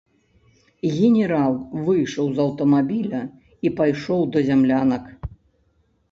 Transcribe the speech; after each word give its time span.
Генерал 0.99 1.53
выйшаў 1.89 2.25
з 2.37 2.41
аўтамабіля 2.45 3.19
і 3.69 3.73
пайшоў 3.81 4.21
да 4.37 4.43
зямлянак. 4.49 5.03